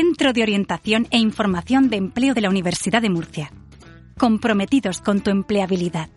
[0.00, 3.52] Centro de Orientación e Información de Empleo de la Universidad de Murcia.
[4.16, 6.08] Comprometidos con tu empleabilidad.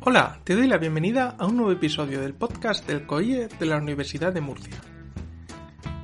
[0.00, 3.76] Hola, te doy la bienvenida a un nuevo episodio del podcast del COIE de la
[3.76, 4.74] Universidad de Murcia.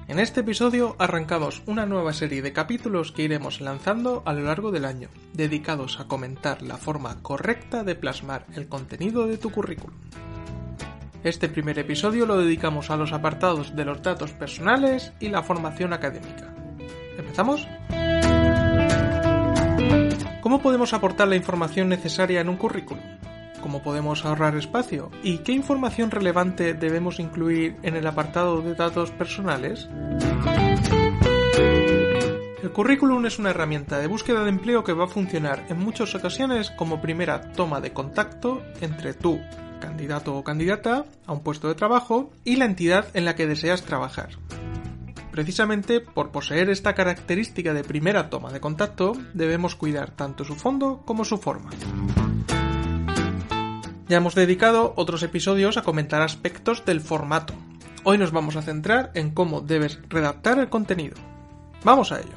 [0.07, 4.71] En este episodio arrancamos una nueva serie de capítulos que iremos lanzando a lo largo
[4.71, 9.99] del año, dedicados a comentar la forma correcta de plasmar el contenido de tu currículum.
[11.23, 15.93] Este primer episodio lo dedicamos a los apartados de los datos personales y la formación
[15.93, 16.55] académica.
[17.19, 17.69] ¿Empezamos?
[20.41, 23.03] ¿Cómo podemos aportar la información necesaria en un currículum?
[23.61, 25.11] ¿Cómo podemos ahorrar espacio?
[25.23, 29.91] ¿Y qué información relevante debemos incluir en el apartado de datos personales?
[32.63, 36.15] El currículum es una herramienta de búsqueda de empleo que va a funcionar en muchas
[36.15, 39.39] ocasiones como primera toma de contacto entre tú,
[39.81, 43.83] candidato o candidata, a un puesto de trabajo y la entidad en la que deseas
[43.83, 44.31] trabajar.
[45.33, 51.03] Precisamente por poseer esta característica de primera toma de contacto, debemos cuidar tanto su fondo
[51.05, 51.71] como su forma.
[54.09, 57.55] Ya hemos dedicado otros episodios a comentar aspectos del formato.
[58.03, 61.17] Hoy nos vamos a centrar en cómo debes redactar el contenido.
[61.85, 62.35] Vamos a ello.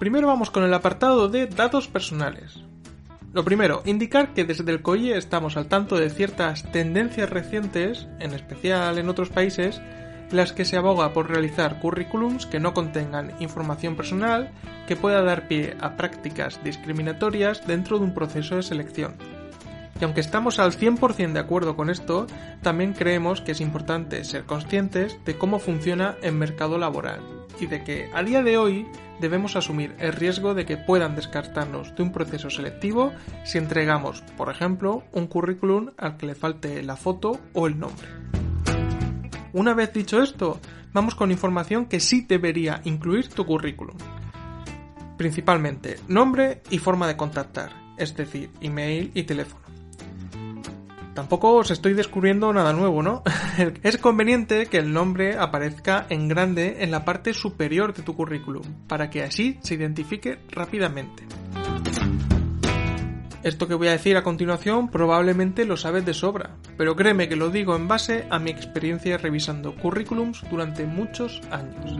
[0.00, 2.64] Primero vamos con el apartado de datos personales.
[3.34, 8.32] Lo primero, indicar que desde el COIE estamos al tanto de ciertas tendencias recientes, en
[8.32, 9.82] especial en otros países,
[10.30, 14.52] las que se aboga por realizar currículums que no contengan información personal
[14.86, 19.16] que pueda dar pie a prácticas discriminatorias dentro de un proceso de selección.
[20.00, 22.26] Y aunque estamos al 100% de acuerdo con esto,
[22.62, 27.20] también creemos que es importante ser conscientes de cómo funciona el mercado laboral
[27.60, 28.86] y de que a día de hoy
[29.20, 33.12] debemos asumir el riesgo de que puedan descartarnos de un proceso selectivo
[33.44, 38.08] si entregamos, por ejemplo, un currículum al que le falte la foto o el nombre.
[39.52, 40.60] Una vez dicho esto,
[40.92, 43.96] vamos con información que sí debería incluir tu currículum.
[45.16, 49.63] Principalmente nombre y forma de contactar, es decir, email y teléfono.
[51.14, 53.22] Tampoco os estoy descubriendo nada nuevo, ¿no?
[53.82, 58.64] es conveniente que el nombre aparezca en grande en la parte superior de tu currículum,
[58.88, 61.24] para que así se identifique rápidamente.
[63.44, 67.36] Esto que voy a decir a continuación probablemente lo sabes de sobra, pero créeme que
[67.36, 71.94] lo digo en base a mi experiencia revisando currículums durante muchos años.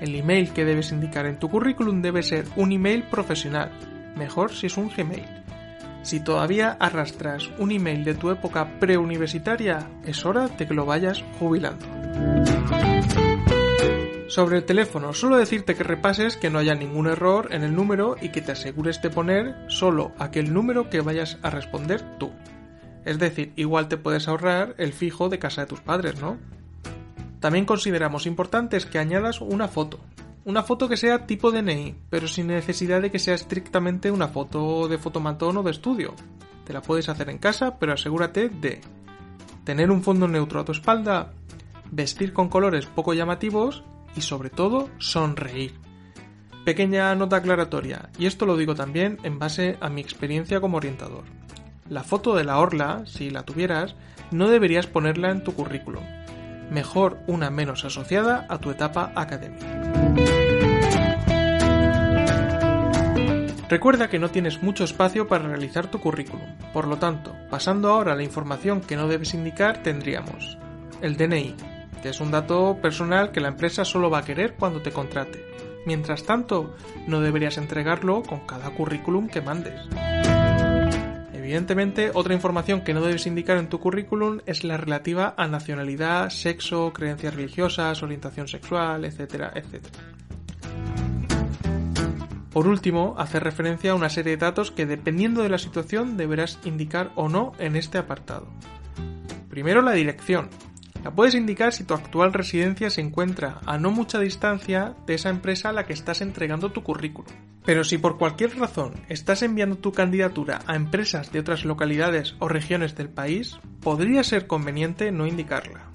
[0.00, 3.70] El email que debes indicar en tu currículum debe ser un email profesional,
[4.16, 5.39] mejor si es un Gmail.
[6.02, 11.22] Si todavía arrastras un email de tu época preuniversitaria, es hora de que lo vayas
[11.38, 11.86] jubilando.
[14.28, 18.16] Sobre el teléfono, solo decirte que repases que no haya ningún error en el número
[18.20, 22.30] y que te asegures de poner solo aquel número que vayas a responder tú.
[23.04, 26.38] Es decir, igual te puedes ahorrar el fijo de casa de tus padres, ¿no?
[27.40, 29.98] También consideramos importantes que añadas una foto.
[30.44, 34.88] Una foto que sea tipo DNI, pero sin necesidad de que sea estrictamente una foto
[34.88, 36.14] de fotomatón o de estudio.
[36.64, 38.80] Te la puedes hacer en casa, pero asegúrate de
[39.64, 41.34] tener un fondo neutro a tu espalda,
[41.90, 43.84] vestir con colores poco llamativos
[44.16, 45.74] y sobre todo sonreír.
[46.64, 51.24] Pequeña nota aclaratoria, y esto lo digo también en base a mi experiencia como orientador.
[51.88, 53.94] La foto de la orla, si la tuvieras,
[54.30, 56.04] no deberías ponerla en tu currículum.
[56.70, 59.89] Mejor una menos asociada a tu etapa académica.
[63.70, 68.14] Recuerda que no tienes mucho espacio para realizar tu currículum, por lo tanto, pasando ahora
[68.14, 70.58] a la información que no debes indicar, tendríamos
[71.02, 71.54] el DNI,
[72.02, 75.44] que es un dato personal que la empresa solo va a querer cuando te contrate.
[75.86, 76.74] Mientras tanto,
[77.06, 79.80] no deberías entregarlo con cada currículum que mandes.
[81.50, 86.30] Evidentemente, otra información que no debes indicar en tu currículum es la relativa a nacionalidad,
[86.30, 89.98] sexo, creencias religiosas, orientación sexual, etcétera, etcétera.
[92.52, 96.60] Por último, hacer referencia a una serie de datos que dependiendo de la situación deberás
[96.64, 98.46] indicar o no en este apartado.
[99.48, 100.50] Primero la dirección,
[101.02, 105.30] la puedes indicar si tu actual residencia se encuentra a no mucha distancia de esa
[105.30, 107.32] empresa a la que estás entregando tu currículum.
[107.64, 112.48] Pero si por cualquier razón estás enviando tu candidatura a empresas de otras localidades o
[112.48, 115.90] regiones del país, podría ser conveniente no indicarla.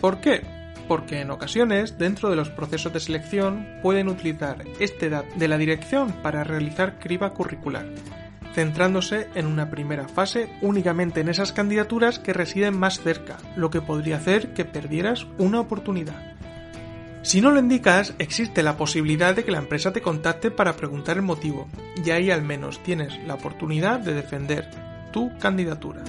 [0.00, 0.42] ¿Por qué?
[0.88, 5.58] Porque en ocasiones, dentro de los procesos de selección, pueden utilizar este dato de la
[5.58, 7.86] dirección para realizar criba curricular,
[8.56, 13.82] centrándose en una primera fase únicamente en esas candidaturas que residen más cerca, lo que
[13.82, 16.34] podría hacer que perdieras una oportunidad.
[17.20, 21.18] Si no lo indicas, existe la posibilidad de que la empresa te contacte para preguntar
[21.18, 21.68] el motivo,
[22.02, 24.70] y ahí al menos tienes la oportunidad de defender
[25.12, 26.02] tu candidatura.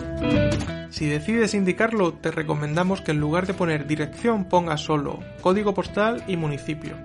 [0.90, 6.24] Si decides indicarlo, te recomendamos que en lugar de poner dirección pongas solo código postal
[6.30, 6.96] y municipio.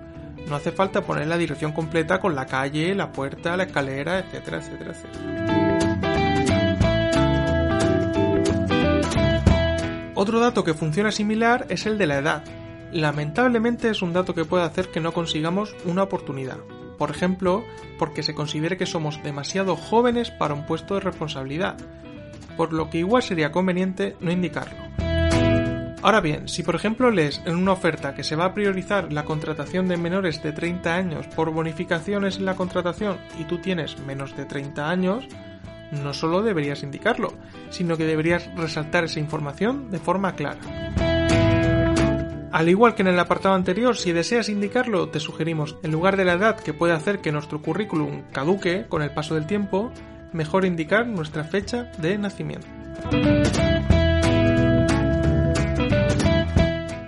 [0.47, 4.57] No hace falta poner la dirección completa con la calle, la puerta, la escalera, etcétera,
[4.57, 5.73] etcétera, etcétera.
[10.15, 12.43] Otro dato que funciona similar es el de la edad.
[12.91, 16.59] Lamentablemente es un dato que puede hacer que no consigamos una oportunidad.
[16.97, 17.63] Por ejemplo,
[17.97, 21.75] porque se considere que somos demasiado jóvenes para un puesto de responsabilidad,
[22.55, 24.82] por lo que igual sería conveniente no indicarlo.
[26.03, 29.23] Ahora bien, si por ejemplo lees en una oferta que se va a priorizar la
[29.23, 34.35] contratación de menores de 30 años por bonificaciones en la contratación y tú tienes menos
[34.35, 35.25] de 30 años,
[35.91, 37.33] no solo deberías indicarlo,
[37.69, 40.59] sino que deberías resaltar esa información de forma clara.
[42.51, 46.25] Al igual que en el apartado anterior, si deseas indicarlo, te sugerimos, en lugar de
[46.25, 49.89] la edad que puede hacer que nuestro currículum caduque con el paso del tiempo,
[50.33, 52.67] mejor indicar nuestra fecha de nacimiento.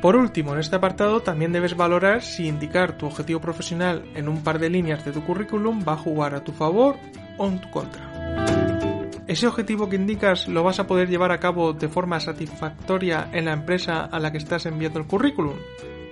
[0.06, 4.44] Por último, en este apartado también debes valorar si indicar tu objetivo profesional en un
[4.44, 6.96] par de líneas de tu currículum va a jugar a tu favor
[7.40, 8.06] o en tu contra.
[9.25, 13.46] ¿Ese objetivo que indicas lo vas a poder llevar a cabo de forma satisfactoria en
[13.46, 15.56] la empresa a la que estás enviando el currículum?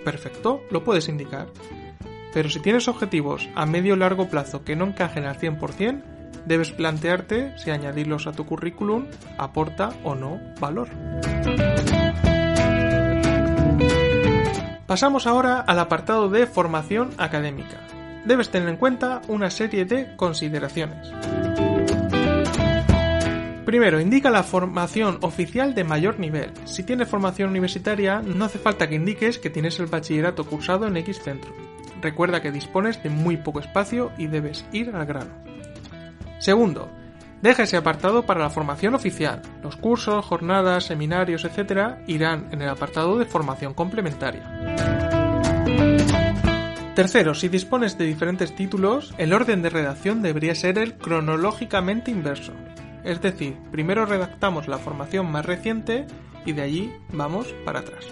[0.04, 1.50] Perfecto, lo puedes indicar.
[2.34, 6.02] Pero si tienes objetivos a medio o largo plazo que no encajen al 100%,
[6.48, 9.06] debes plantearte si añadirlos a tu currículum
[9.38, 10.90] aporta o no valor.
[14.94, 17.80] Pasamos ahora al apartado de formación académica.
[18.26, 21.12] Debes tener en cuenta una serie de consideraciones.
[23.66, 26.52] Primero, indica la formación oficial de mayor nivel.
[26.66, 30.96] Si tienes formación universitaria, no hace falta que indiques que tienes el bachillerato cursado en
[30.98, 31.52] X centro.
[32.00, 35.32] Recuerda que dispones de muy poco espacio y debes ir al grano.
[36.38, 36.88] Segundo,
[37.42, 39.42] deja ese apartado para la formación oficial.
[39.64, 41.96] Los cursos, jornadas, seminarios, etc.
[42.06, 44.83] irán en el apartado de formación complementaria.
[46.96, 52.54] Tercero, si dispones de diferentes títulos, el orden de redacción debería ser el cronológicamente inverso.
[53.04, 56.06] Es decir, primero redactamos la formación más reciente
[56.46, 58.06] y de allí vamos para atrás.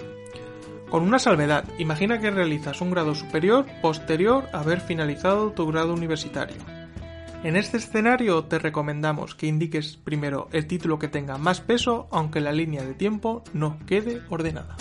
[0.89, 5.93] Con una salvedad, imagina que realizas un grado superior posterior a haber finalizado tu grado
[5.93, 6.57] universitario.
[7.43, 12.41] En este escenario te recomendamos que indiques primero el título que tenga más peso aunque
[12.41, 14.75] la línea de tiempo no quede ordenada.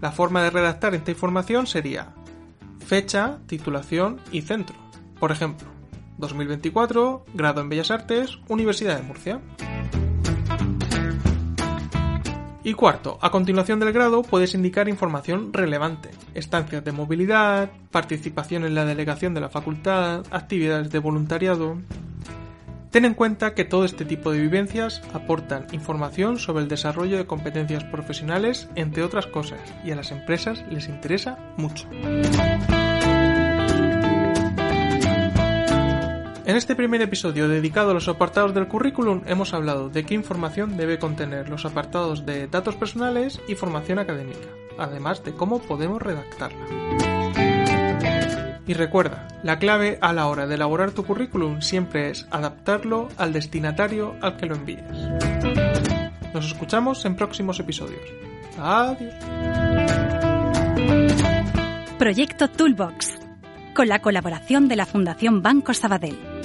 [0.00, 2.14] La forma de redactar esta información sería
[2.88, 4.74] fecha, titulación y centro.
[5.20, 5.68] Por ejemplo,
[6.16, 9.40] 2024, grado en Bellas Artes, Universidad de Murcia.
[12.64, 18.74] Y cuarto, a continuación del grado puedes indicar información relevante, estancias de movilidad, participación en
[18.74, 21.78] la delegación de la facultad, actividades de voluntariado.
[22.90, 27.26] Ten en cuenta que todo este tipo de vivencias aportan información sobre el desarrollo de
[27.26, 31.86] competencias profesionales, entre otras cosas, y a las empresas les interesa mucho.
[36.48, 40.78] En este primer episodio dedicado a los apartados del currículum hemos hablado de qué información
[40.78, 44.48] debe contener los apartados de datos personales y formación académica,
[44.78, 46.64] además de cómo podemos redactarla.
[48.66, 53.34] Y recuerda, la clave a la hora de elaborar tu currículum siempre es adaptarlo al
[53.34, 54.90] destinatario al que lo envíes.
[56.32, 58.00] Nos escuchamos en próximos episodios.
[58.58, 59.12] Adiós.
[61.98, 63.18] Proyecto Toolbox,
[63.74, 66.37] con la colaboración de la Fundación Banco Sabadell.